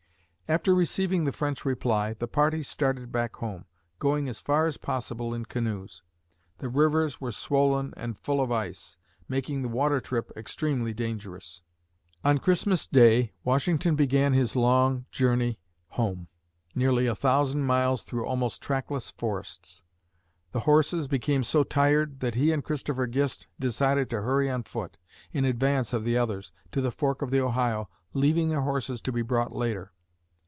After 0.51 0.75
receiving 0.75 1.23
the 1.23 1.31
French 1.31 1.63
reply, 1.63 2.13
the 2.13 2.27
party 2.27 2.61
started 2.61 3.09
back 3.09 3.37
home, 3.37 3.63
going 3.99 4.27
as 4.27 4.41
far 4.41 4.65
as 4.67 4.75
possible 4.75 5.33
in 5.33 5.45
canoes. 5.45 6.03
The 6.57 6.67
rivers 6.67 7.21
were 7.21 7.31
swollen 7.31 7.93
and 7.95 8.19
full 8.19 8.41
of 8.41 8.51
ice, 8.51 8.97
making 9.29 9.61
the 9.61 9.69
water 9.69 10.01
trip 10.01 10.29
extremely 10.35 10.93
dangerous. 10.93 11.61
On 12.25 12.37
Christmas 12.37 12.85
Day, 12.85 13.31
Washington 13.45 13.95
began 13.95 14.33
his 14.33 14.53
long 14.57 15.05
journey 15.09 15.57
home 15.91 16.27
nearly 16.75 17.07
a 17.07 17.15
thousand 17.15 17.61
miles 17.63 18.03
through 18.03 18.25
almost 18.25 18.61
trackless 18.61 19.09
forests. 19.09 19.83
The 20.51 20.59
horses 20.67 21.07
became 21.07 21.43
so 21.45 21.63
tired 21.63 22.19
that 22.19 22.35
he 22.35 22.51
and 22.51 22.61
Christopher 22.61 23.07
Gist 23.07 23.47
decided 23.57 24.09
to 24.09 24.21
hurry 24.23 24.49
on 24.49 24.63
foot, 24.63 24.97
in 25.31 25.45
advance 25.45 25.93
of 25.93 26.03
the 26.03 26.17
others, 26.17 26.51
to 26.73 26.81
the 26.81 26.91
fork 26.91 27.21
of 27.21 27.31
the 27.31 27.39
Ohio, 27.39 27.87
leaving 28.13 28.49
their 28.49 28.63
horses 28.63 28.99
to 29.03 29.13
be 29.13 29.21
brought 29.21 29.55
later. 29.55 29.93